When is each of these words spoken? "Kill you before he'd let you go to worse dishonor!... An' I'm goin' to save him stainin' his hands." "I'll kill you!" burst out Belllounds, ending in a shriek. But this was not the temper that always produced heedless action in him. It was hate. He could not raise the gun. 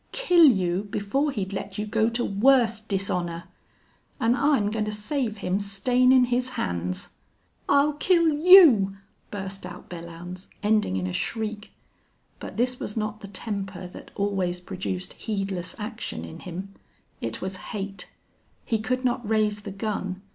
"Kill 0.13 0.45
you 0.45 0.85
before 0.85 1.29
he'd 1.29 1.53
let 1.53 1.77
you 1.77 1.85
go 1.85 2.09
to 2.09 2.25
worse 2.25 2.81
dishonor!... 2.81 3.43
An' 4.19 4.35
I'm 4.35 4.71
goin' 4.71 4.85
to 4.85 4.91
save 4.91 5.37
him 5.45 5.59
stainin' 5.59 6.23
his 6.23 6.49
hands." 6.57 7.09
"I'll 7.69 7.93
kill 7.93 8.29
you!" 8.29 8.95
burst 9.29 9.63
out 9.63 9.91
Belllounds, 9.91 10.47
ending 10.63 10.97
in 10.97 11.05
a 11.05 11.13
shriek. 11.13 11.71
But 12.39 12.57
this 12.57 12.79
was 12.79 12.97
not 12.97 13.19
the 13.19 13.27
temper 13.27 13.85
that 13.89 14.09
always 14.15 14.59
produced 14.59 15.13
heedless 15.13 15.75
action 15.77 16.25
in 16.25 16.39
him. 16.39 16.73
It 17.21 17.39
was 17.39 17.57
hate. 17.69 18.09
He 18.65 18.79
could 18.79 19.05
not 19.05 19.29
raise 19.29 19.61
the 19.61 19.69
gun. 19.71 20.23